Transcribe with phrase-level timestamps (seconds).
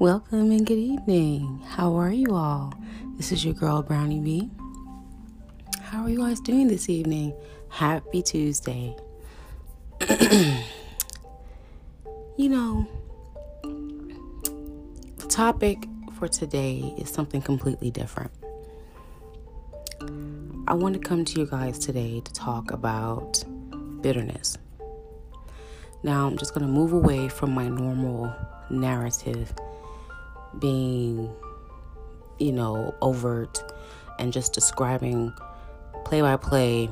[0.00, 1.60] Welcome and good evening.
[1.68, 2.72] How are you all?
[3.18, 4.50] This is your girl Brownie B.
[5.78, 7.34] How are you guys doing this evening?
[7.68, 8.96] Happy Tuesday.
[12.38, 12.88] you know,
[15.18, 15.86] the topic
[16.18, 18.30] for today is something completely different.
[20.66, 23.44] I want to come to you guys today to talk about
[24.00, 24.56] bitterness.
[26.02, 28.34] Now, I'm just going to move away from my normal
[28.70, 29.52] narrative
[30.60, 31.32] being,
[32.38, 33.62] you know, overt
[34.18, 35.32] and just describing
[36.04, 36.88] play by play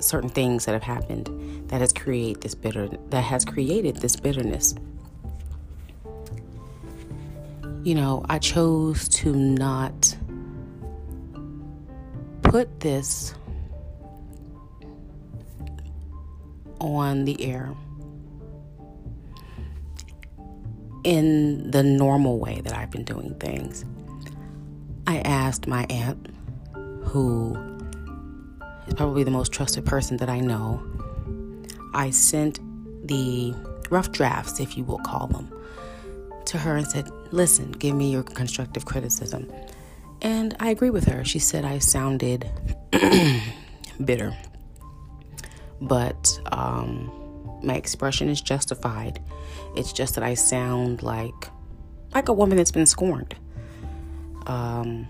[0.00, 4.74] certain things that have happened that has created this bitter that has created this bitterness.
[7.82, 10.16] You know, I chose to not
[12.42, 13.34] put this
[16.80, 17.74] on the air
[21.04, 23.84] in the normal way that I've been doing things.
[25.06, 26.28] I asked my aunt,
[27.04, 27.54] who
[28.86, 30.82] is probably the most trusted person that I know,
[31.92, 32.58] I sent
[33.06, 33.54] the
[33.90, 35.52] rough drafts, if you will call them,
[36.46, 39.50] to her and said, Listen, give me your constructive criticism.
[40.22, 41.24] And I agree with her.
[41.24, 42.50] She said I sounded
[44.04, 44.36] bitter.
[45.80, 47.10] But um,
[47.64, 49.20] my expression is justified.
[49.76, 51.50] It's just that I sound like
[52.14, 53.34] like a woman that's been scorned.
[54.46, 55.08] Um,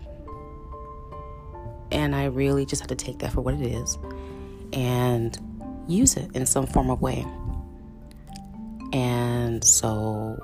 [1.90, 3.98] and I really just have to take that for what it is
[4.72, 5.36] and
[5.86, 7.26] use it in some form of way.
[8.92, 10.38] And so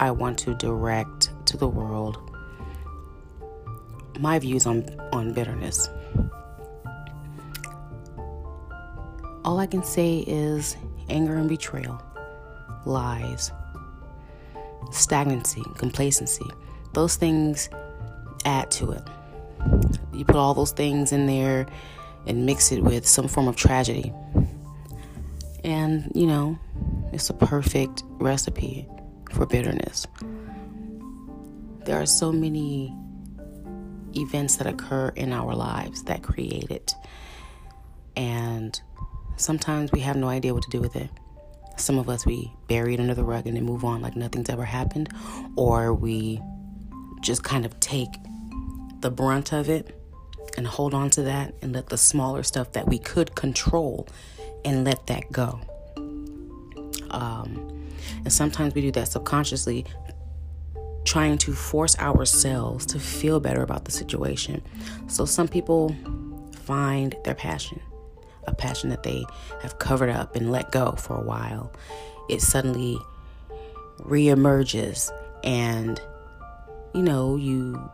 [0.00, 2.28] I want to direct to the world
[4.18, 5.88] my views on, on bitterness.
[9.44, 10.76] All I can say is
[11.10, 12.02] anger and betrayal,
[12.84, 13.52] lies,
[14.90, 16.46] stagnancy, complacency.
[16.94, 17.68] Those things
[18.44, 19.02] add to it.
[20.12, 21.66] You put all those things in there
[22.26, 24.12] and mix it with some form of tragedy.
[25.64, 26.58] And, you know,
[27.12, 28.86] it's a perfect recipe
[29.32, 30.06] for bitterness.
[31.84, 32.94] There are so many
[34.14, 36.94] events that occur in our lives that create it.
[38.16, 38.80] And
[39.38, 41.08] sometimes we have no idea what to do with it.
[41.76, 44.50] Some of us, we bury it under the rug and then move on like nothing's
[44.50, 45.10] ever happened,
[45.56, 46.40] or we
[47.20, 48.10] just kind of take
[49.00, 49.94] the brunt of it
[50.56, 54.08] and hold on to that and let the smaller stuff that we could control
[54.64, 55.60] and let that go.
[57.10, 57.88] Um,
[58.24, 59.84] and sometimes we do that subconsciously,
[61.04, 64.62] trying to force ourselves to feel better about the situation.
[65.06, 65.94] So some people
[66.64, 67.80] find their passion
[68.48, 69.24] a passion that they
[69.62, 71.72] have covered up and let go for a while,
[72.28, 72.98] it suddenly
[74.00, 75.10] reemerges
[75.44, 76.00] and
[76.94, 77.90] you know, you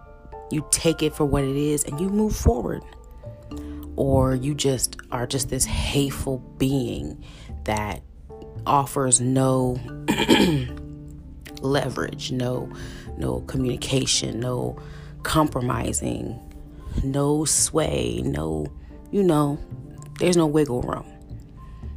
[0.50, 2.82] you take it for what it is and you move forward.
[3.96, 7.24] Or you just are just this hateful being
[7.64, 8.02] that
[8.66, 9.78] offers no
[11.60, 12.70] leverage, no
[13.16, 14.76] no communication, no
[15.22, 16.38] compromising,
[17.02, 18.66] no sway, no
[19.10, 19.58] you know,
[20.18, 21.06] there's no wiggle room.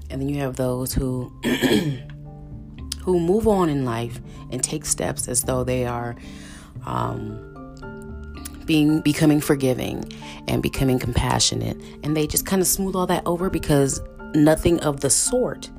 [0.09, 1.31] And then you have those who
[3.01, 4.19] who move on in life
[4.51, 6.15] and take steps as though they are
[6.85, 7.43] um,
[8.65, 10.11] being becoming forgiving
[10.47, 14.01] and becoming compassionate, and they just kind of smooth all that over because
[14.35, 15.69] nothing of the sort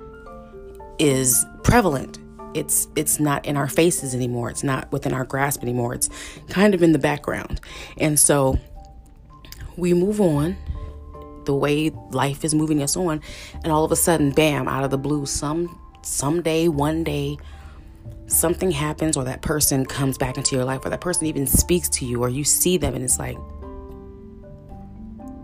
[0.99, 2.19] is prevalent.
[2.55, 4.51] It's it's not in our faces anymore.
[4.51, 5.95] It's not within our grasp anymore.
[5.95, 6.09] It's
[6.49, 7.61] kind of in the background,
[7.99, 8.59] and so
[9.77, 10.57] we move on
[11.49, 13.23] the way life is moving us on
[13.65, 17.39] and all of a sudden bam out of the blue some someday one day
[18.27, 21.89] something happens or that person comes back into your life or that person even speaks
[21.89, 23.39] to you or you see them and it's like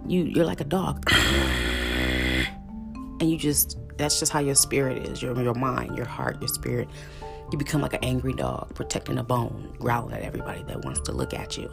[0.07, 1.11] you you're like a dog.
[3.21, 6.49] And you just that's just how your spirit is your your mind your heart your
[6.49, 6.89] spirit.
[7.53, 11.13] You become like an angry dog protecting a bone growling at everybody that wants to
[11.13, 11.73] look at you.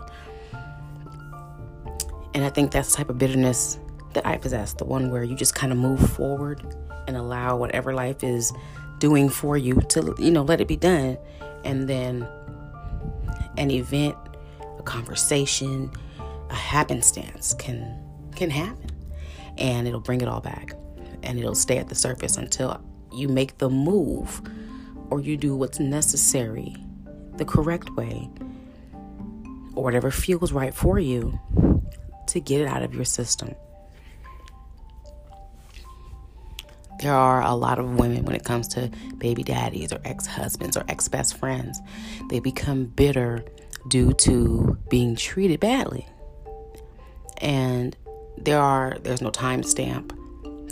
[2.33, 3.79] And i think that's the type of bitterness
[4.13, 6.63] that I possess, the one where you just kind of move forward
[7.07, 8.51] and allow whatever life is
[8.99, 11.17] doing for you to, you know, let it be done.
[11.63, 12.27] And then
[13.57, 14.15] an event,
[14.79, 15.91] a conversation,
[16.49, 17.97] a happenstance can
[18.35, 18.89] can happen.
[19.57, 20.73] And it'll bring it all back.
[21.23, 22.81] And it'll stay at the surface until
[23.13, 24.41] you make the move
[25.09, 26.75] or you do what's necessary
[27.35, 28.29] the correct way
[29.75, 31.39] or whatever feels right for you
[32.27, 33.53] to get it out of your system.
[37.01, 40.77] There are a lot of women when it comes to baby daddies or ex husbands
[40.77, 41.79] or ex best friends.
[42.29, 43.43] They become bitter
[43.87, 46.07] due to being treated badly.
[47.39, 47.97] And
[48.37, 50.13] there are there's no time stamp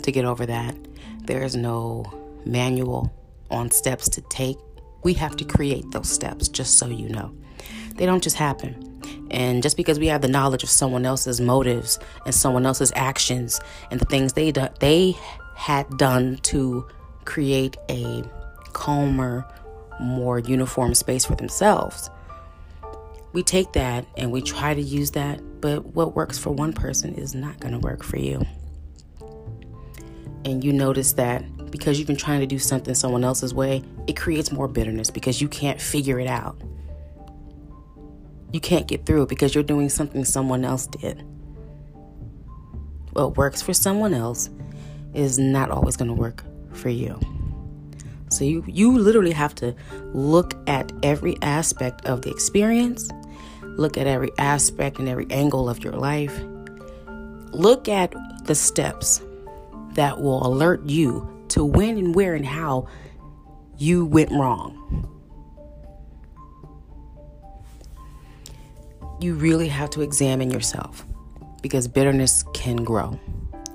[0.02, 0.76] to get over that.
[1.24, 2.04] There's no
[2.44, 3.12] manual
[3.50, 4.56] on steps to take.
[5.02, 7.34] We have to create those steps just so you know.
[7.96, 8.86] They don't just happen.
[9.30, 13.60] And just because we have the knowledge of someone else's motives and someone else's actions
[13.90, 15.16] and the things they do, they
[15.60, 16.86] had done to
[17.26, 18.24] create a
[18.72, 19.46] calmer,
[20.00, 22.08] more uniform space for themselves,
[23.34, 27.14] we take that and we try to use that, but what works for one person
[27.14, 28.42] is not going to work for you.
[30.46, 34.16] And you notice that because you've been trying to do something someone else's way, it
[34.16, 36.58] creates more bitterness because you can't figure it out.
[38.50, 41.22] You can't get through it because you're doing something someone else did.
[43.12, 44.48] What works for someone else
[45.14, 47.18] is not always going to work for you.
[48.30, 49.74] So you you literally have to
[50.12, 53.10] look at every aspect of the experience,
[53.62, 56.40] look at every aspect and every angle of your life.
[57.52, 58.14] Look at
[58.44, 59.20] the steps
[59.94, 62.86] that will alert you to when and where and how
[63.76, 64.76] you went wrong.
[69.20, 71.04] You really have to examine yourself
[71.62, 73.18] because bitterness can grow.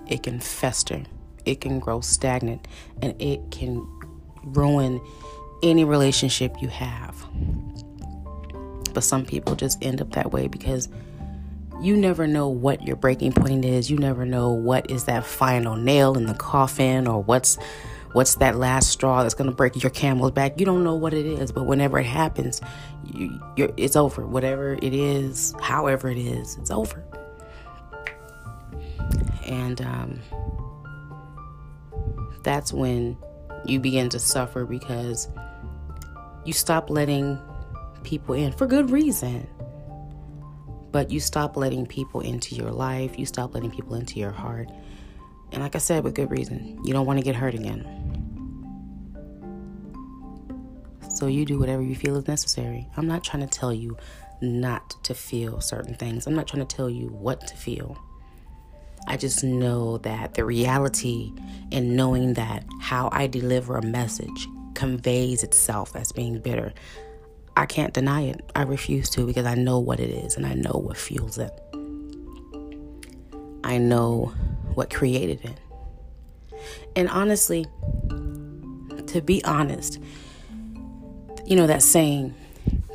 [0.08, 1.04] It can fester
[1.46, 2.68] it can grow stagnant
[3.02, 3.88] and it can
[4.44, 5.02] ruin
[5.64, 7.26] any relationship you have.
[8.94, 10.90] But some people just end up that way because
[11.82, 13.92] you never know what your breaking point is.
[13.92, 17.58] You never know what is that final nail in the coffin or what's
[18.14, 20.58] what's that last straw that's going to break your camel's back.
[20.58, 22.62] You don't know what it is, but whenever it happens,
[23.14, 23.42] you,
[23.76, 24.26] it's over.
[24.26, 27.04] Whatever it is, however it is, it's over.
[29.46, 30.22] And um,
[32.44, 33.18] that's when
[33.66, 35.28] you begin to suffer because
[36.46, 37.40] you stop letting
[38.04, 39.48] people in for good reason.
[40.92, 44.70] But you stop letting people into your life, you stop letting people into your heart.
[45.52, 47.86] And like I said, with good reason, you don't want to get hurt again.
[51.10, 52.88] So you do whatever you feel is necessary.
[52.98, 53.98] I'm not trying to tell you
[54.42, 57.98] not to feel certain things, I'm not trying to tell you what to feel.
[59.08, 61.32] I just know that the reality
[61.72, 66.74] in knowing that how I deliver a message conveys itself as being bitter.
[67.56, 68.42] I can't deny it.
[68.56, 71.52] I refuse to because I know what it is and I know what fuels it.
[73.64, 74.34] I know
[74.74, 75.60] what created it.
[76.96, 77.66] And honestly,
[79.08, 80.00] to be honest,
[81.46, 82.34] you know that saying,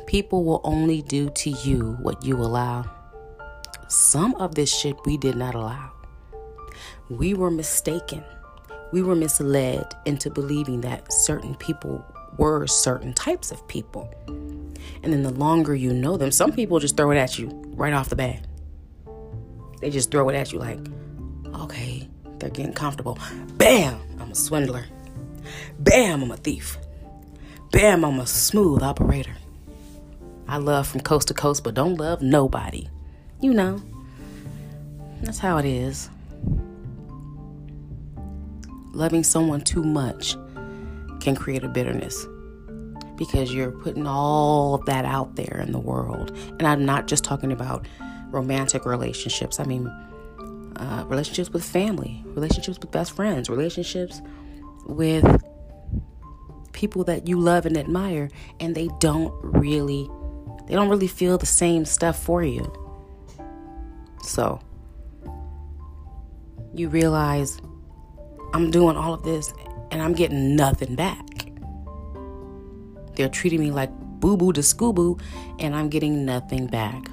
[0.07, 2.85] people will only do to you what you allow.
[3.87, 5.91] Some of this shit we did not allow
[7.11, 8.23] we were mistaken.
[8.93, 12.05] We were misled into believing that certain people
[12.37, 14.09] were certain types of people.
[15.03, 17.93] And then the longer you know them, some people just throw it at you right
[17.93, 18.47] off the bat.
[19.81, 20.79] They just throw it at you like,
[21.53, 22.07] okay,
[22.39, 23.19] they're getting comfortable.
[23.57, 24.85] Bam, I'm a swindler.
[25.79, 26.77] Bam, I'm a thief.
[27.71, 29.35] Bam, I'm a smooth operator.
[30.47, 32.87] I love from coast to coast, but don't love nobody.
[33.41, 33.81] You know,
[35.21, 36.09] that's how it is
[38.91, 40.35] loving someone too much
[41.19, 42.25] can create a bitterness
[43.15, 46.35] because you're putting all of that out there in the world.
[46.59, 47.87] And I'm not just talking about
[48.31, 49.87] romantic relationships, I mean,
[50.77, 54.21] uh, relationships with family, relationships with best friends, relationships
[54.87, 55.43] with
[56.71, 58.29] people that you love and admire,
[58.59, 60.09] and they don't really.
[60.67, 62.71] They don't really feel the same stuff for you.
[64.23, 64.61] So,
[66.73, 67.59] you realize
[68.53, 69.53] I'm doing all of this
[69.91, 71.25] and I'm getting nothing back.
[73.15, 75.19] They're treating me like boo boo to scoo
[75.59, 77.09] and I'm getting nothing back.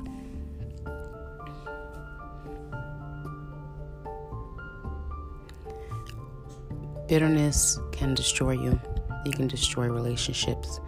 [7.08, 8.78] Bitterness can destroy you.
[9.24, 10.80] It can destroy relationships.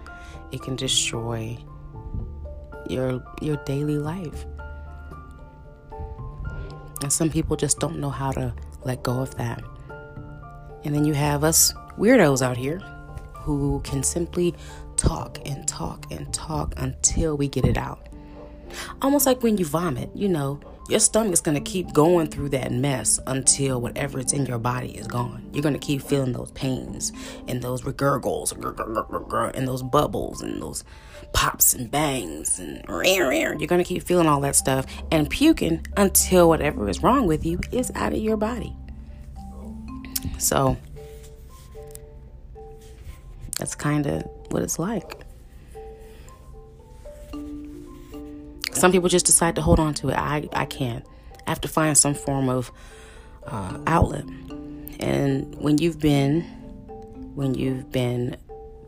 [0.53, 1.57] It can destroy
[2.89, 4.45] your your daily life.
[7.03, 8.55] And some people just don't know how to
[8.85, 9.63] let go of that.
[10.85, 12.79] And then you have us weirdos out here
[13.35, 14.55] who can simply
[14.97, 18.07] talk and talk and talk until we get it out.
[19.03, 22.49] Almost like when you vomit, you know, your stomach is going to keep going through
[22.51, 25.49] that mess until whatever is in your body is gone.
[25.53, 27.13] You're going to keep feeling those pains
[27.47, 28.53] and those regurgles
[29.57, 30.85] and those bubbles and those
[31.33, 32.83] pops and bangs and
[33.61, 37.47] you're going to keep feeling all that stuff and puking until whatever is wrong with
[37.47, 38.75] you is out of your body.
[40.41, 40.77] So
[43.61, 45.21] That's kind of what it's like.
[48.73, 50.15] Some people just decide to hold on to it.
[50.17, 51.05] I, I can't.
[51.47, 52.73] I have to find some form of
[53.47, 54.25] uh, outlet.
[54.99, 56.41] And when you've been,
[57.35, 58.39] when you've been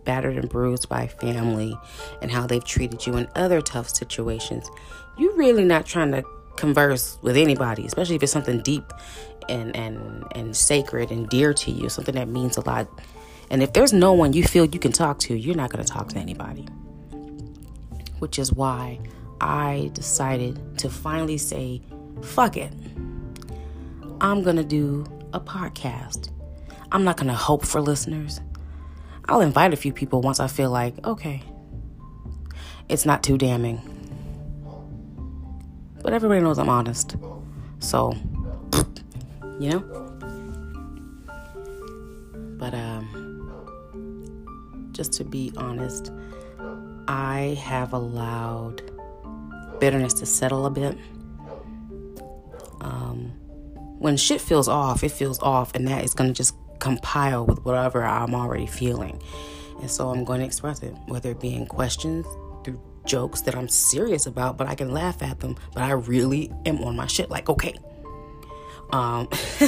[0.05, 1.79] battered and bruised by family
[2.23, 4.71] and how they've treated you in other tough situations,
[5.19, 6.25] you're really not trying to
[6.57, 8.85] converse with anybody, especially if it's something deep
[9.49, 12.89] and and and sacred and dear to you, something that means a lot.
[13.51, 15.93] And if there's no one you feel you can talk to, you're not going to
[15.93, 16.63] talk to anybody.
[18.19, 19.01] Which is why
[19.41, 21.83] I decided to finally say,
[22.23, 22.73] fuck it.
[24.21, 26.31] I'm going to do a podcast.
[26.93, 28.41] I'm not going to hope for listeners.
[29.29, 31.43] I'll invite a few people once I feel like, okay,
[32.89, 33.81] it's not too damning.
[36.03, 37.17] But everybody knows I'm honest.
[37.79, 38.15] So,
[39.61, 39.81] you know?
[42.59, 43.23] But, um,
[44.93, 46.13] just to be honest,
[47.09, 48.83] I have allowed
[49.81, 50.97] bitterness to settle a bit.
[52.81, 53.33] Um,
[53.99, 57.65] when shit feels off, it feels off, and that is going to just compile with
[57.65, 59.21] whatever I'm already feeling.
[59.81, 62.27] And so I'm going to express it, whether it be in questions,
[63.05, 66.83] jokes that I'm serious about, but I can laugh at them, but I really am
[66.83, 67.31] on my shit.
[67.31, 67.75] Like, okay,
[68.93, 69.29] um,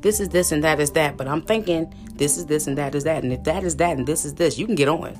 [0.00, 2.94] this is this and that is that, but I'm thinking this is this and that
[2.94, 5.14] is that, and if that is that and this is this, you can get on.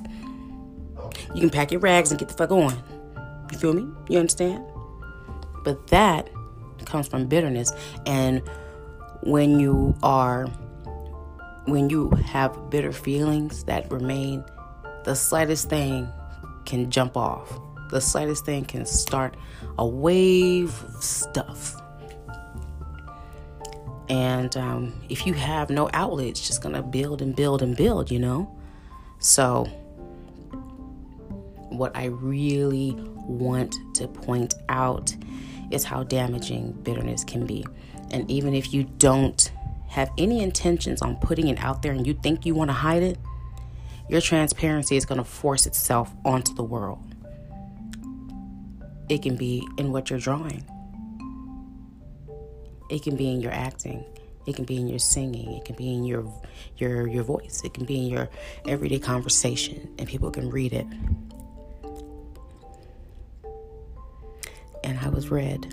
[1.33, 2.81] You can pack your rags and get the fuck on.
[3.51, 3.87] You feel me?
[4.09, 4.65] You understand?
[5.63, 6.29] But that
[6.85, 7.71] comes from bitterness.
[8.05, 8.41] And
[9.21, 10.47] when you are,
[11.65, 14.43] when you have bitter feelings that remain,
[15.03, 16.11] the slightest thing
[16.67, 17.59] can jump off.
[17.89, 19.35] The slightest thing can start
[19.79, 21.81] a wave of stuff.
[24.09, 27.75] And um, if you have no outlet, it's just going to build and build and
[27.75, 28.53] build, you know?
[29.19, 29.65] So,
[31.69, 35.15] what I really want to point out
[35.71, 37.65] is how damaging bitterness can be.
[38.11, 39.51] And even if you don't
[39.89, 43.03] have any intentions on putting it out there and you think you want to hide
[43.03, 43.17] it,
[44.09, 47.03] your transparency is going to force itself onto the world.
[49.09, 50.65] It can be in what you're drawing,
[52.89, 54.05] it can be in your acting.
[54.45, 55.51] It can be in your singing.
[55.51, 56.23] It can be in your
[56.77, 57.63] your your voice.
[57.65, 58.29] It can be in your
[58.65, 60.87] everyday conversation, and people can read it.
[64.87, 65.65] and I was read.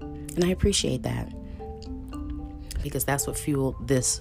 [0.00, 1.32] And I appreciate that
[2.82, 4.20] because that's what fueled this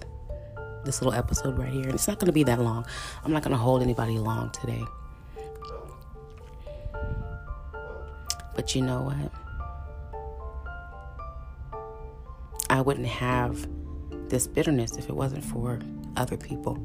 [0.86, 1.84] this little episode right here.
[1.84, 2.86] And it's not going to be that long.
[3.24, 4.84] I'm not going to hold anybody long today.
[8.56, 9.32] But you know what?
[12.70, 13.68] I wouldn't have
[14.30, 15.80] this bitterness if it wasn't for
[16.15, 16.80] other people.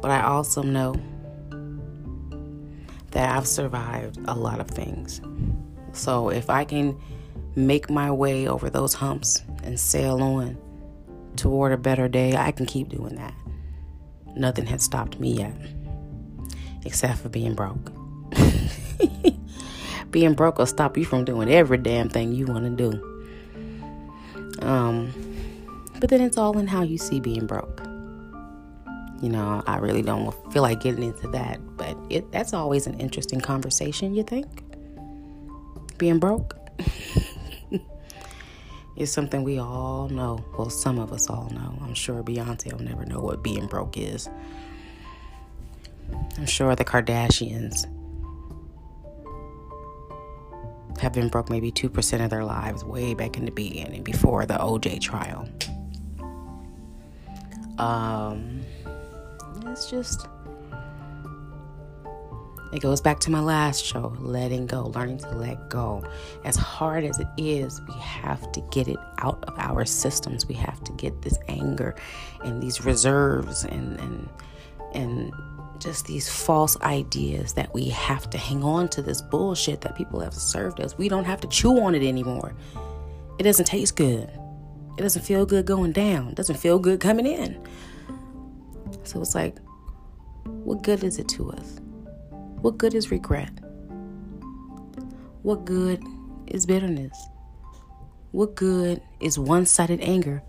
[0.00, 0.94] But I also know
[3.10, 5.20] that I've survived a lot of things.
[5.92, 6.98] So if I can
[7.56, 10.56] make my way over those humps and sail on
[11.38, 13.34] toward a better day, I can keep doing that.
[14.36, 15.54] Nothing has stopped me yet,
[16.84, 17.92] except for being broke.
[20.10, 23.14] being broke will stop you from doing every damn thing you want to do.
[24.60, 25.14] Um,
[26.00, 27.82] but then it's all in how you see being broke.
[29.22, 33.00] You know, I really don't feel like getting into that, but it that's always an
[33.00, 34.46] interesting conversation, you think?
[35.98, 36.56] being broke
[38.98, 40.44] is something we all know.
[40.56, 41.78] Well, some of us all know.
[41.82, 44.28] I'm sure Beyonce will never know what being broke is.
[46.36, 47.86] I'm sure the Kardashians
[51.00, 54.54] have been broke maybe 2% of their lives way back in the beginning before the
[54.54, 55.48] OJ trial.
[57.78, 58.62] Um,
[59.66, 60.26] it's just
[62.72, 66.04] it goes back to my last show, letting go, learning to let go.
[66.44, 70.46] As hard as it is, we have to get it out of our systems.
[70.46, 71.94] We have to get this anger
[72.44, 74.28] and these reserves and and
[74.94, 75.32] and
[75.78, 80.20] just these false ideas that we have to hang on to this bullshit that people
[80.20, 80.98] have served us.
[80.98, 82.54] We don't have to chew on it anymore.
[83.38, 84.28] It doesn't taste good.
[84.98, 86.30] It doesn't feel good going down.
[86.30, 87.64] It doesn't feel good coming in.
[89.04, 89.56] So it's like,
[90.44, 91.80] what good is it to us?
[92.60, 93.50] What good is regret?
[95.42, 96.02] What good
[96.48, 97.16] is bitterness?
[98.32, 100.42] What good is one sided anger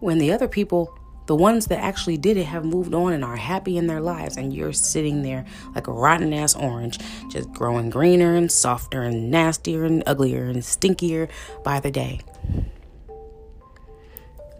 [0.00, 3.36] when the other people, the ones that actually did it, have moved on and are
[3.36, 5.44] happy in their lives, and you're sitting there
[5.74, 6.98] like a rotten ass orange,
[7.30, 11.28] just growing greener and softer and nastier and uglier and stinkier
[11.62, 12.20] by the day?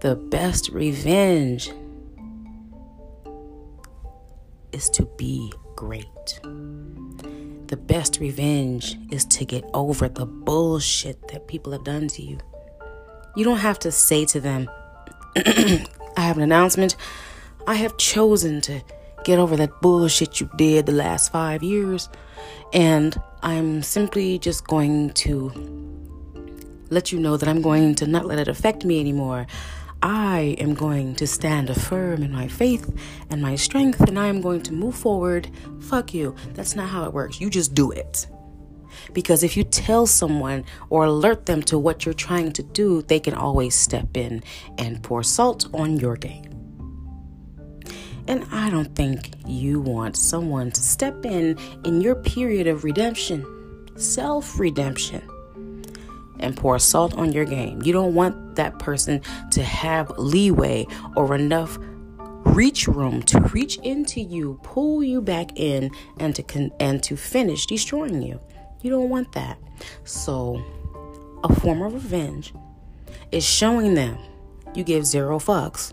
[0.01, 1.73] The best revenge
[4.73, 6.41] is to be great.
[7.67, 12.39] The best revenge is to get over the bullshit that people have done to you.
[13.37, 14.69] You don't have to say to them,
[15.37, 16.97] I have an announcement.
[17.67, 18.83] I have chosen to
[19.25, 22.09] get over that bullshit you did the last five years.
[22.73, 25.51] And I'm simply just going to
[26.91, 29.47] let you know that I'm going to not let it affect me anymore.
[30.05, 32.95] I am going to stand firm in my faith
[33.31, 35.49] and my strength, and I am going to move forward.
[35.81, 36.37] Fuck you.
[36.53, 37.41] That's not how it works.
[37.41, 38.27] You just do it.
[39.15, 43.19] Because if you tell someone or alert them to what you're trying to do, they
[43.19, 44.43] can always step in
[44.77, 46.51] and pour salt on your game.
[48.29, 53.47] And I don't think you want someone to step in in your period of redemption,
[53.97, 55.23] self redemption,
[56.45, 57.83] and pour salt on your game.
[57.83, 59.21] You don't want that person
[59.53, 60.87] to have leeway
[61.17, 61.79] or enough
[62.55, 67.17] reach room to reach into you, pull you back in, and to con- and to
[67.17, 68.39] finish destroying you.
[68.83, 69.59] You don't want that.
[70.05, 70.63] So,
[71.43, 72.55] a form of revenge
[73.33, 74.19] is showing them
[74.75, 75.93] you give zero fucks,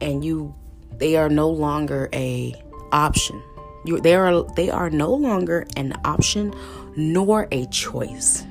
[0.00, 0.54] and you
[0.96, 2.54] they are no longer a
[2.92, 3.42] option.
[3.84, 6.54] You, they are they are no longer an option
[6.96, 8.44] nor a choice.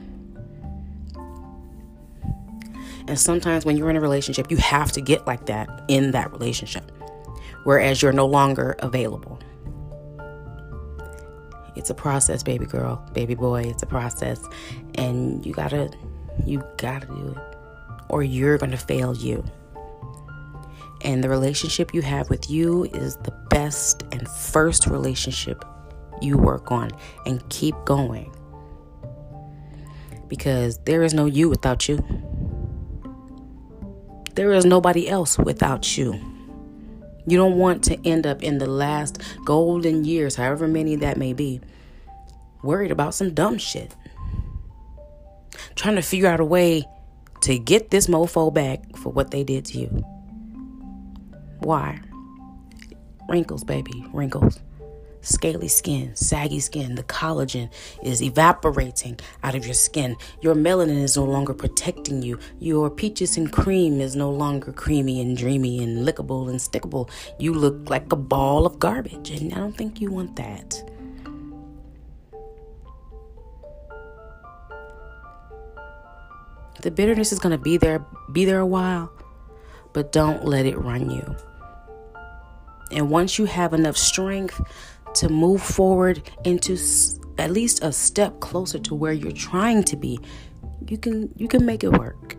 [3.09, 6.31] And sometimes when you're in a relationship, you have to get like that in that
[6.31, 6.91] relationship,
[7.63, 9.39] whereas you're no longer available.
[11.75, 13.63] It's a process, baby girl, baby boy.
[13.63, 14.39] It's a process,
[14.93, 15.89] and you gotta,
[16.45, 17.57] you gotta do it,
[18.09, 19.43] or you're gonna fail you.
[21.01, 25.65] And the relationship you have with you is the best and first relationship
[26.21, 26.91] you work on
[27.25, 28.31] and keep going.
[30.27, 32.05] Because there is no you without you.
[34.35, 36.19] There is nobody else without you.
[37.25, 41.33] You don't want to end up in the last golden years, however many that may
[41.33, 41.61] be,
[42.63, 43.95] worried about some dumb shit.
[45.75, 46.85] Trying to figure out a way
[47.41, 49.87] to get this mofo back for what they did to you.
[51.59, 51.99] Why?
[53.27, 54.59] Wrinkles, baby, wrinkles.
[55.21, 57.69] Scaly skin, saggy skin, the collagen
[58.01, 60.15] is evaporating out of your skin.
[60.41, 62.39] Your melanin is no longer protecting you.
[62.59, 67.09] Your peaches and cream is no longer creamy and dreamy and lickable and stickable.
[67.37, 70.81] You look like a ball of garbage, and I don't think you want that.
[76.81, 79.11] The bitterness is going to be there be there a while,
[79.91, 81.35] but don't let it run you.
[82.91, 84.59] And once you have enough strength
[85.15, 86.77] to move forward into
[87.37, 90.19] at least a step closer to where you're trying to be,
[90.87, 92.35] you can you can make it work.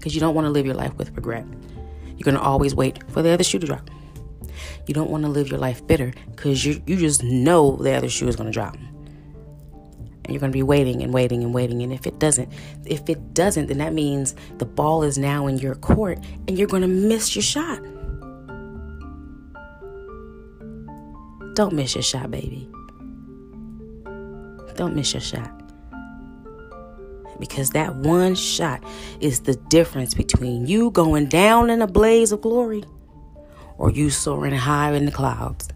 [0.00, 1.46] Cuz you don't want to live your life with regret.
[2.16, 3.90] You're going to always wait for the other shoe to drop.
[4.86, 8.08] You don't want to live your life bitter cuz you you just know the other
[8.08, 8.76] shoe is going to drop.
[8.76, 12.48] And you're going to be waiting and waiting and waiting and if it doesn't
[12.86, 16.68] if it doesn't then that means the ball is now in your court and you're
[16.68, 17.80] going to miss your shot.
[21.54, 22.68] Don't miss your shot, baby.
[24.74, 25.50] Don't miss your shot.
[27.38, 28.82] Because that one shot
[29.20, 32.82] is the difference between you going down in a blaze of glory
[33.78, 35.68] or you soaring high in the clouds.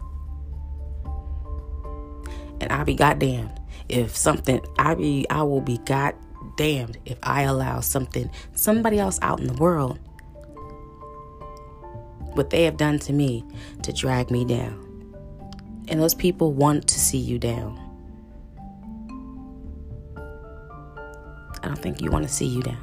[2.61, 7.79] And I'll be goddamned if something, I be, I will be goddamned if I allow
[7.79, 9.97] something, somebody else out in the world,
[12.33, 13.45] what they have done to me
[13.83, 14.88] to drag me down.
[15.89, 17.77] And those people want to see you down.
[21.61, 22.77] I don't think you want to see you down.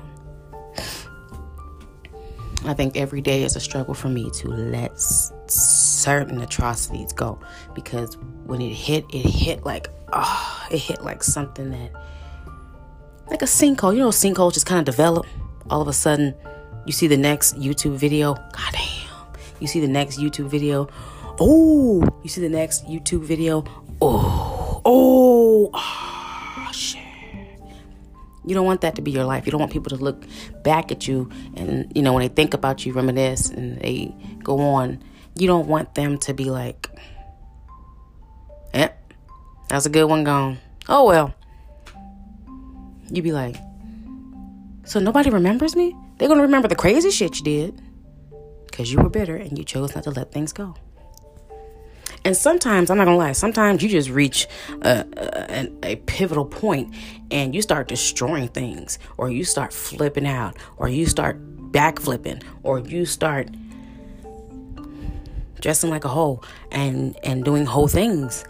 [2.64, 7.38] I think every day is a struggle for me to let certain atrocities go
[7.74, 11.92] because when it hit, it hit like, oh, it hit like something that,
[13.28, 13.92] like a sinkhole.
[13.92, 15.26] You know, sinkholes just kind of develop.
[15.70, 16.34] All of a sudden,
[16.86, 18.34] you see the next YouTube video.
[18.34, 19.26] God damn.
[19.60, 20.88] You see the next YouTube video
[21.38, 23.64] Oh, you see the next YouTube video?
[24.00, 27.02] Oh, oh, oh, shit.
[28.44, 29.44] You don't want that to be your life.
[29.44, 30.24] You don't want people to look
[30.62, 34.60] back at you and, you know, when they think about you, reminisce and they go
[34.60, 35.02] on.
[35.34, 36.88] You don't want them to be like,
[38.72, 39.12] yep,
[39.68, 40.58] that's a good one gone.
[40.88, 41.34] Oh, well.
[43.10, 43.56] You'd be like,
[44.84, 45.94] so nobody remembers me?
[46.16, 47.82] They're going to remember the crazy shit you did
[48.66, 50.74] because you were bitter and you chose not to let things go.
[52.26, 54.48] And sometimes, I'm not gonna lie, sometimes you just reach
[54.82, 56.92] a, a, a, pivotal point
[57.30, 61.38] and you start destroying things, or you start flipping out, or you start
[61.70, 63.48] backflipping, or you start
[65.60, 66.40] dressing like a hoe
[66.72, 68.44] and and doing whole things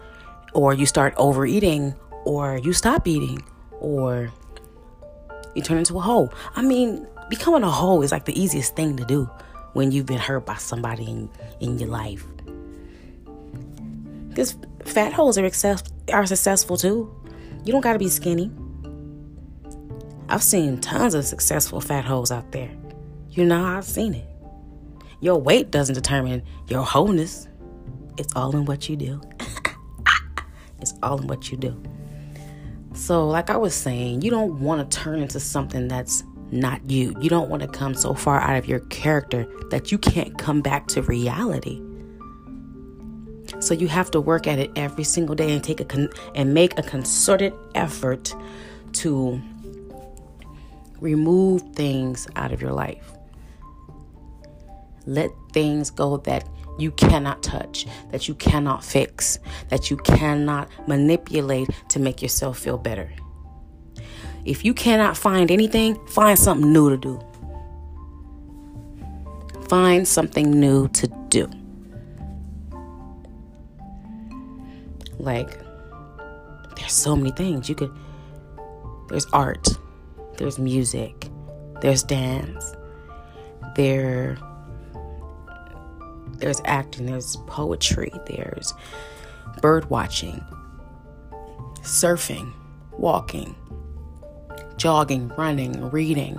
[0.54, 3.42] or you start overeating or you stop eating
[3.80, 4.32] or
[5.54, 6.30] you turn into a hoe.
[6.54, 9.28] I mean becoming a hoe is like the easiest thing to do
[9.74, 12.26] when you've been hurt by somebody in, in your life
[14.37, 17.11] because fat holes are, success, are successful too
[17.64, 18.53] you don't got to be skinny
[20.29, 22.70] i've seen tons of successful fat holes out there
[23.31, 24.29] you know i've seen it
[25.20, 27.49] your weight doesn't determine your wholeness.
[28.18, 29.20] It's all in what you do.
[30.81, 31.81] it's all in what you do.
[32.94, 37.14] So, like I was saying, you don't want to turn into something that's not you.
[37.20, 40.61] You don't want to come so far out of your character that you can't come
[40.61, 41.83] back to reality.
[43.66, 46.55] So you have to work at it every single day and take a con- and
[46.55, 48.33] make a concerted effort
[48.92, 49.42] to
[51.00, 53.12] remove things out of your life.
[55.05, 56.48] Let things go that
[56.79, 62.79] you cannot touch, that you cannot fix, that you cannot manipulate to make yourself feel
[62.79, 63.11] better.
[64.44, 67.20] If you cannot find anything, find something new to do.
[69.62, 71.50] Find something new to do.
[75.18, 75.59] Like,
[76.76, 77.94] there's so many things you could.
[79.09, 79.66] There's art,
[80.37, 81.29] there's music,
[81.81, 82.74] there's dance,
[83.76, 84.37] there
[86.38, 88.74] there's acting, there's poetry, there's
[89.62, 90.44] bird watching,
[91.81, 92.52] surfing,
[92.92, 93.55] walking,
[94.76, 96.38] jogging, running, reading,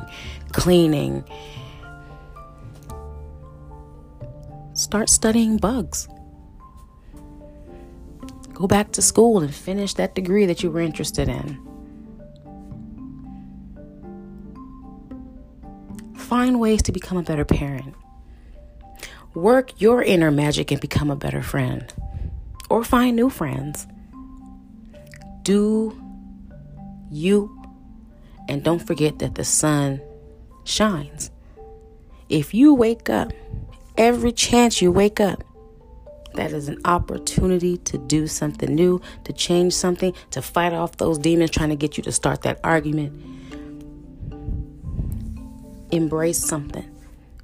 [0.51, 1.23] cleaning.
[4.73, 6.07] Start studying bugs.
[8.57, 11.59] Go back to school and finish that degree that you were interested in.
[16.15, 17.93] Find ways to become a better parent.
[19.35, 21.93] Work your inner magic and become a better friend,
[22.67, 23.85] or find new friends.
[25.43, 25.95] Do
[27.11, 27.63] you,
[28.49, 30.01] and don't forget that the sun
[30.63, 31.29] shines.
[32.27, 33.33] If you wake up,
[33.99, 35.43] every chance you wake up,
[36.35, 41.17] that is an opportunity to do something new, to change something, to fight off those
[41.17, 43.13] demons trying to get you to start that argument.
[45.91, 46.93] Embrace something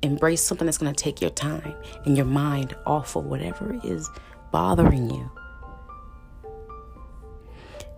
[0.04, 1.74] embrace something that's going to take your time
[2.06, 4.10] and your mind off of whatever is
[4.52, 5.32] bothering you.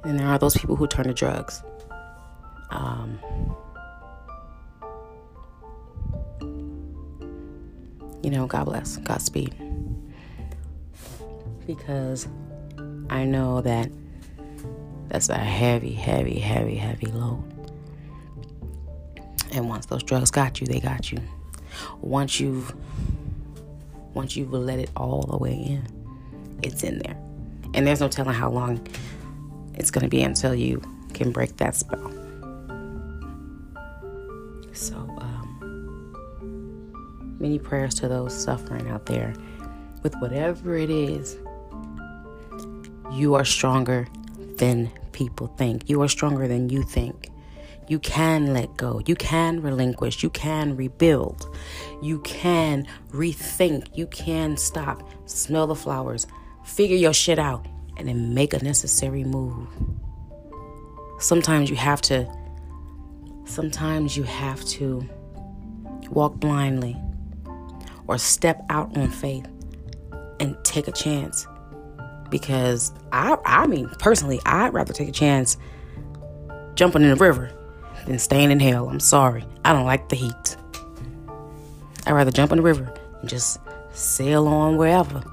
[0.04, 1.64] And there are those people who turn to drugs.
[2.70, 3.20] Um,
[8.22, 9.65] you know, God bless, Godspeed.
[11.66, 12.28] Because
[13.10, 13.90] I know that
[15.08, 17.44] that's a heavy, heavy, heavy, heavy load.
[19.52, 21.20] And once those drugs got you, they got you
[22.02, 22.74] once you've
[24.14, 25.86] once you've let it all the way in,
[26.64, 27.18] it's in there.
[27.74, 28.88] And there's no telling how long
[29.74, 30.82] it's going to be until you
[31.14, 32.12] can break that spell.
[34.72, 36.16] So, um,
[37.40, 39.34] many prayers to those suffering out there
[40.02, 41.38] with whatever it is.
[43.12, 44.08] You are stronger
[44.58, 45.90] than people think.
[45.90, 47.30] You are stronger than you think.
[47.88, 49.02] You can let go.
[49.06, 50.24] You can relinquish.
[50.24, 51.56] You can rebuild.
[52.02, 53.96] You can rethink.
[53.96, 55.08] You can stop.
[55.26, 56.26] Smell the flowers.
[56.64, 57.66] Figure your shit out
[57.98, 59.68] and then make a necessary move.
[61.20, 62.28] Sometimes you have to
[63.46, 65.08] sometimes you have to
[66.10, 66.98] walk blindly
[68.08, 69.48] or step out on faith
[70.40, 71.48] and take a chance
[72.30, 75.58] because I I mean personally I'd rather take a chance
[76.76, 77.52] jumping in the river
[78.06, 78.90] than staying in hell.
[78.90, 79.46] I'm sorry.
[79.64, 80.58] I don't like the heat.
[82.06, 83.60] I'd rather jump in the river and just
[83.94, 85.24] sail on wherever.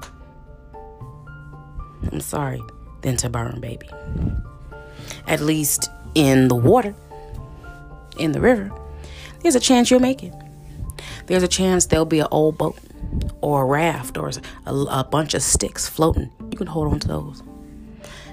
[2.11, 2.61] I'm sorry,
[3.01, 3.87] than to burn, baby.
[5.27, 6.95] At least in the water,
[8.17, 8.71] in the river,
[9.41, 10.33] there's a chance you'll make it.
[11.27, 12.77] There's a chance there'll be an old boat
[13.41, 14.31] or a raft or
[14.65, 16.31] a, a bunch of sticks floating.
[16.51, 17.43] You can hold on to those.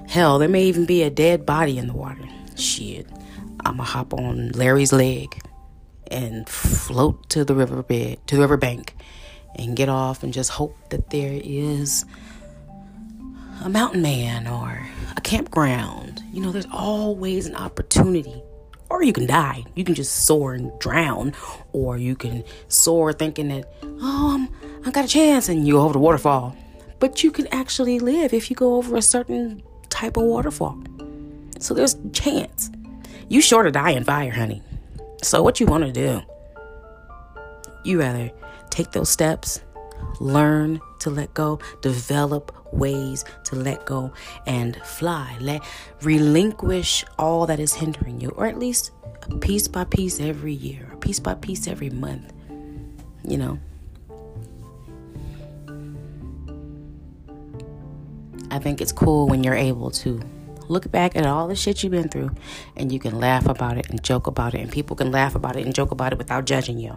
[0.08, 2.28] Hell, there may even be a dead body in the water.
[2.56, 3.06] Shit.
[3.64, 5.40] I'm gonna hop on Larry's leg
[6.10, 8.96] and float to the riverbed, to the riverbank,
[9.56, 12.04] and get off and just hope that there is
[13.62, 16.22] a mountain man or a campground.
[16.32, 18.42] You know, there's always an opportunity.
[18.88, 19.64] Or you can die.
[19.76, 21.32] You can just soar and drown.
[21.72, 25.82] Or you can soar thinking that, oh, I'm, I got a chance, and you go
[25.82, 26.56] over the waterfall.
[26.98, 30.82] But you can actually live if you go over a certain type of waterfall.
[31.58, 32.70] So there's chance.
[33.28, 34.62] You sure to die in fire, honey.
[35.22, 36.22] So what you want to do?
[37.84, 38.30] You rather
[38.70, 39.60] take those steps,
[40.18, 44.12] learn to let go, develop ways to let go
[44.46, 45.36] and fly.
[45.40, 45.62] Let
[46.02, 48.92] relinquish all that is hindering you, or at least
[49.40, 52.32] piece by piece every year, or piece by piece every month.
[53.26, 53.58] You know.
[58.50, 60.20] I think it's cool when you're able to
[60.68, 62.30] look back at all the shit you've been through
[62.76, 65.56] and you can laugh about it and joke about it and people can laugh about
[65.56, 66.96] it and joke about it without judging you.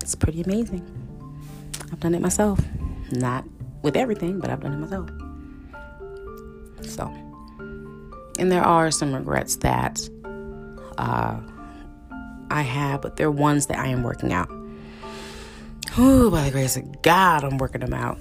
[0.00, 0.84] It's pretty amazing.
[1.92, 2.60] I've done it myself.
[3.12, 3.44] Not
[3.82, 5.10] with everything, but I've done it myself.
[6.82, 7.06] So,
[8.38, 10.08] and there are some regrets that
[10.96, 11.38] uh,
[12.50, 14.50] I have, but they're ones that I am working out.
[15.98, 18.18] Ooh, by the grace of God, I'm working them out.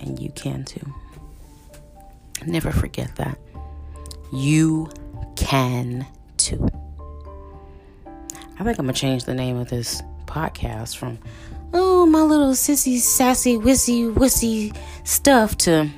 [0.00, 0.86] And you can too.
[2.46, 3.38] Never forget that.
[4.32, 4.90] You
[5.36, 6.68] can too.
[8.06, 11.18] I think I'm going to change the name of this podcast from,
[11.72, 15.90] oh, my little sissy, sassy, wissy, wissy stuff to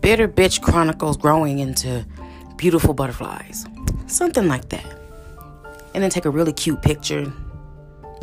[0.00, 2.06] Bitter Bitch Chronicles growing into
[2.56, 3.66] beautiful butterflies.
[4.06, 4.98] Something like that.
[5.94, 7.32] And then take a really cute picture,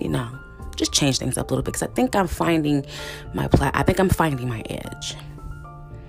[0.02, 0.28] you know,
[0.76, 2.86] just change things up a little bit because I think I'm finding
[3.34, 3.76] my plat.
[3.76, 5.16] I think I'm finding my edge.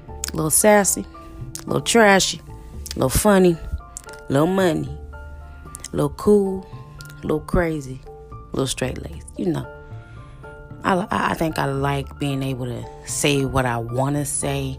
[0.09, 1.05] A little sassy,
[1.65, 2.41] a little trashy,
[2.95, 3.57] a little funny,
[4.07, 4.89] a little money,
[5.93, 6.67] a little cool,
[7.19, 9.27] a little crazy, a little straight laced.
[9.37, 9.67] You know,
[10.85, 14.79] I I think I like being able to say what I want to say,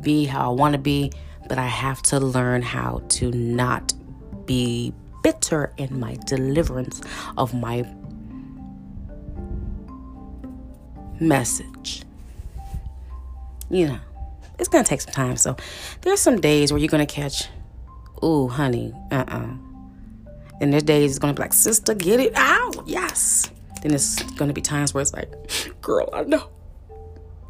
[0.00, 1.12] be how I want to be,
[1.48, 3.92] but I have to learn how to not
[4.46, 7.00] be bitter in my deliverance
[7.36, 7.84] of my
[11.20, 12.02] message.
[13.68, 13.98] You know,
[14.58, 15.36] it's gonna take some time.
[15.36, 15.56] So
[16.02, 17.48] there's some days where you're gonna catch,
[18.24, 19.38] ooh, honey, uh uh-uh.
[19.38, 19.54] uh.
[20.60, 22.86] And there's days it's gonna be like, sister, get it out.
[22.86, 23.50] Yes.
[23.82, 25.30] Then it's gonna be times where it's like,
[25.80, 26.50] girl, I know.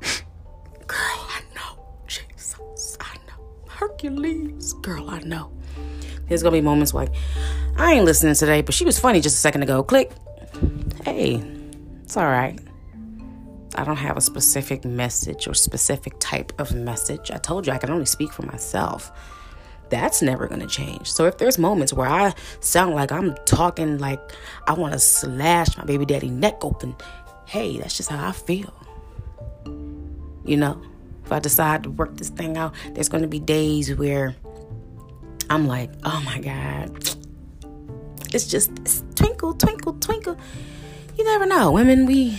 [0.87, 1.85] Girl, I know.
[2.07, 3.45] Jesus, I know.
[3.69, 5.53] Hercules, girl, I know.
[6.31, 7.11] There's gonna be moments like,
[7.77, 9.83] I ain't listening today, but she was funny just a second ago.
[9.83, 10.13] Click.
[11.05, 11.43] Hey,
[12.05, 12.57] it's all right.
[13.75, 17.33] I don't have a specific message or specific type of message.
[17.33, 19.11] I told you I can only speak for myself.
[19.89, 21.11] That's never going to change.
[21.11, 24.21] So if there's moments where I sound like I'm talking like
[24.69, 26.95] I want to slash my baby daddy neck open,
[27.47, 28.73] hey, that's just how I feel.
[30.45, 30.81] You know,
[31.25, 34.37] if I decide to work this thing out, there's going to be days where
[35.51, 37.11] I'm like, oh my God.
[38.33, 40.39] It's just it's twinkle, twinkle, twinkle.
[41.19, 41.73] You never know.
[41.73, 42.39] Women, we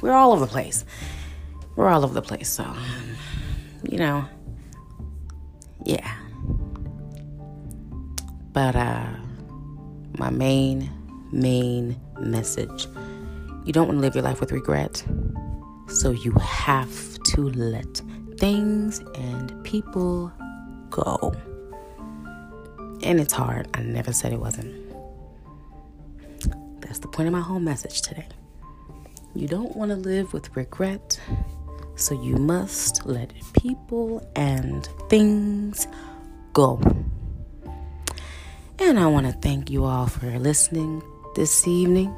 [0.00, 0.84] we're all over the place.
[1.74, 2.48] We're all over the place.
[2.48, 2.70] So,
[3.88, 4.24] you know,
[5.84, 6.14] yeah.
[8.52, 9.06] But uh,
[10.18, 10.90] my main,
[11.32, 12.86] main message
[13.64, 15.04] you don't want to live your life with regret.
[15.86, 18.02] So you have to let
[18.38, 20.32] things and people
[20.90, 21.32] go.
[23.02, 23.68] And it's hard.
[23.74, 24.72] I never said it wasn't.
[26.80, 28.26] That's the point of my whole message today.
[29.34, 31.18] You don't want to live with regret,
[31.96, 35.86] so you must let people and things
[36.52, 36.80] go.
[38.78, 41.02] And I want to thank you all for listening
[41.34, 42.14] this evening.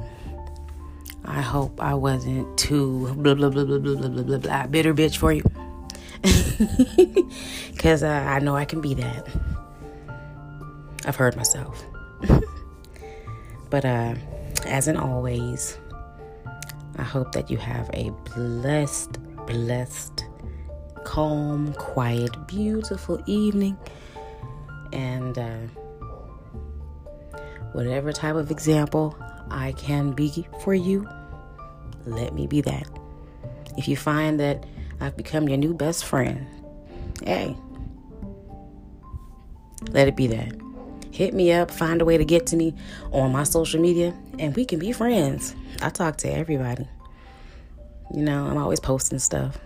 [1.23, 4.93] I hope I wasn't too blah blah blah blah blah blah blah blah, blah bitter
[4.93, 5.43] bitch for you.
[7.71, 9.27] Because uh, I know I can be that.
[11.05, 11.83] I've heard myself.
[13.69, 14.15] but uh,
[14.65, 15.77] as in always,
[16.97, 20.25] I hope that you have a blessed, blessed,
[21.03, 23.77] calm, quiet, beautiful evening.
[24.91, 25.57] And uh,
[27.73, 29.15] whatever type of example
[29.51, 31.07] I can be for you,
[32.05, 32.87] let me be that.
[33.77, 34.65] If you find that
[34.99, 36.47] I've become your new best friend,
[37.23, 37.55] hey,
[39.89, 40.64] let it be that.
[41.15, 42.73] Hit me up, find a way to get to me
[43.13, 45.55] on my social media, and we can be friends.
[45.81, 46.89] I talk to everybody.
[48.13, 49.57] You know, I'm always posting stuff.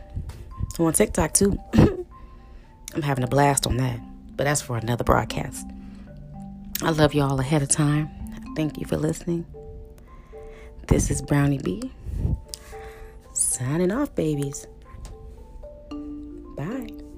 [0.78, 1.58] I'm on TikTok too.
[2.94, 4.00] I'm having a blast on that,
[4.38, 5.66] but that's for another broadcast.
[6.84, 8.12] I love you all ahead of time.
[8.56, 9.44] Thank you for listening.
[10.86, 11.92] This is Brownie B.
[13.34, 14.68] Signing off, babies.
[16.56, 17.09] Bye.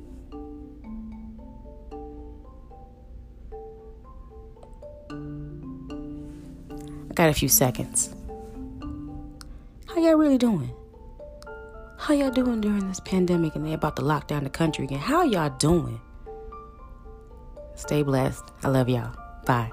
[7.21, 8.15] Got a few seconds.
[9.85, 10.73] How y'all really doing?
[11.99, 14.97] How y'all doing during this pandemic and they about to lock down the country again?
[14.97, 16.01] How y'all doing?
[17.75, 18.43] Stay blessed.
[18.63, 19.15] I love y'all.
[19.45, 19.69] Bye.